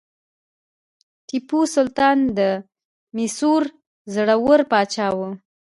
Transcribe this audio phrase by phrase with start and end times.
[1.27, 2.39] ټیپو سلطان د
[3.15, 3.63] میسور
[4.13, 5.19] زړور پاچا و.